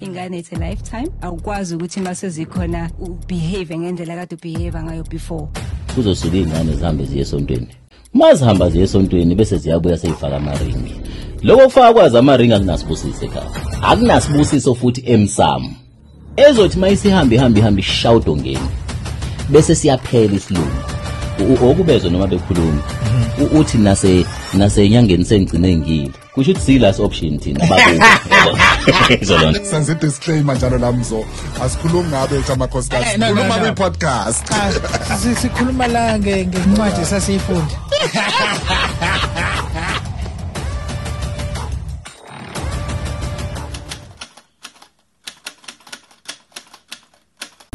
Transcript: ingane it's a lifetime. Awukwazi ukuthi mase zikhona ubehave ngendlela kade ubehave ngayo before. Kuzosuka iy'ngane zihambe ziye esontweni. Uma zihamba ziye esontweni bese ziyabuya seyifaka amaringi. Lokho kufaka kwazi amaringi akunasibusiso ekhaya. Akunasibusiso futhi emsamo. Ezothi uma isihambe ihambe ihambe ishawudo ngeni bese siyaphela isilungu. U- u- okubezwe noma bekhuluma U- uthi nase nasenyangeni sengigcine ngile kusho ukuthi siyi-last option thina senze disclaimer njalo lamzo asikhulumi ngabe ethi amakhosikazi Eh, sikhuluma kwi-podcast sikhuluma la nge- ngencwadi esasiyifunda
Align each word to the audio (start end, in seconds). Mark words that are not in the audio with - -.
ingane 0.00 0.38
it's 0.38 0.52
a 0.52 0.56
lifetime. 0.56 1.08
Awukwazi 1.20 1.74
ukuthi 1.74 2.00
mase 2.00 2.28
zikhona 2.28 2.90
ubehave 3.00 3.78
ngendlela 3.78 4.16
kade 4.16 4.34
ubehave 4.34 4.82
ngayo 4.82 5.04
before. 5.10 5.48
Kuzosuka 5.94 6.36
iy'ngane 6.36 6.72
zihambe 6.76 7.04
ziye 7.04 7.22
esontweni. 7.22 7.68
Uma 8.14 8.34
zihamba 8.34 8.70
ziye 8.70 8.84
esontweni 8.84 9.34
bese 9.34 9.56
ziyabuya 9.58 9.98
seyifaka 9.98 10.36
amaringi. 10.36 10.94
Lokho 11.42 11.64
kufaka 11.64 11.92
kwazi 11.92 12.18
amaringi 12.18 12.52
akunasibusiso 12.54 13.24
ekhaya. 13.24 13.50
Akunasibusiso 13.82 14.74
futhi 14.74 15.02
emsamo. 15.06 15.70
Ezothi 16.36 16.76
uma 16.78 16.88
isihambe 16.88 17.36
ihambe 17.36 17.60
ihambe 17.60 17.80
ishawudo 17.80 18.36
ngeni 18.36 18.68
bese 19.48 19.74
siyaphela 19.74 20.34
isilungu. 20.34 20.70
U- 21.40 21.64
u- 21.66 21.70
okubezwe 21.70 22.10
noma 22.10 22.26
bekhuluma 22.26 22.82
U- 23.40 23.58
uthi 23.60 23.78
nase 23.78 24.24
nasenyangeni 24.54 25.24
sengigcine 25.24 25.76
ngile 25.76 26.10
kusho 26.38 26.50
ukuthi 26.50 26.64
siyi-last 26.66 27.00
option 27.00 27.38
thina 27.38 27.60
senze 29.70 29.94
disclaimer 29.94 30.56
njalo 30.56 30.78
lamzo 30.78 31.24
asikhulumi 31.64 32.08
ngabe 32.08 32.36
ethi 32.36 32.52
amakhosikazi 32.52 33.04
Eh, 33.06 33.12
sikhuluma 33.18 33.58
kwi-podcast 33.58 34.44
sikhuluma 35.42 35.86
la 35.86 36.18
nge- 36.18 36.46
ngencwadi 36.46 37.00
esasiyifunda 37.02 37.74